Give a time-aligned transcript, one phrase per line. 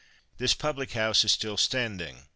[0.39, 2.23] This public house is still standing.